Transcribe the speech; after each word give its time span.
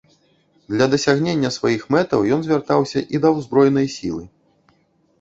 Для 0.75 0.87
дасягнення 0.93 1.51
сваіх 1.59 1.85
мэтаў 1.97 2.19
ён 2.39 2.49
звяртаўся 2.49 2.99
і 3.15 3.25
да 3.27 3.35
ўзброенай 3.39 3.87
сілы. 4.01 4.23